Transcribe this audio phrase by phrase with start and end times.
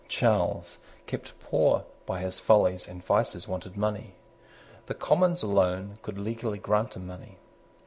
[0.07, 4.15] Charles, kept poor by his follies and vices, wanted money.
[4.87, 7.37] The Commons alone could legally grant him money.